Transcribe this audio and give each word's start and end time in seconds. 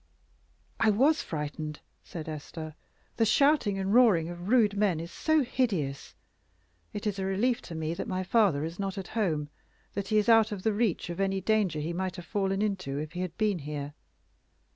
"I 0.79 0.89
was 0.89 1.21
frightened," 1.21 1.79
said 2.03 2.27
Esther. 2.27 2.73
"The 3.17 3.23
shouting 3.23 3.77
and 3.77 3.93
roaring 3.93 4.29
of 4.29 4.47
rude 4.49 4.75
men 4.75 4.99
is 4.99 5.11
so 5.11 5.43
hideous. 5.43 6.15
It 6.91 7.05
is 7.05 7.19
a 7.19 7.25
relief 7.25 7.61
to 7.61 7.75
me 7.75 7.93
that 7.93 8.07
my 8.07 8.23
father 8.23 8.63
is 8.63 8.79
not 8.79 8.97
at 8.97 9.09
home 9.09 9.51
that 9.93 10.07
he 10.07 10.17
is 10.17 10.27
out 10.27 10.51
of 10.51 10.63
the 10.63 10.73
reach 10.73 11.11
of 11.11 11.19
any 11.19 11.39
danger 11.39 11.79
he 11.79 11.93
might 11.93 12.15
have 12.15 12.25
fallen 12.25 12.63
into 12.63 12.97
if 12.97 13.11
he 13.11 13.19
had 13.21 13.37
been 13.37 13.59
here. 13.59 13.93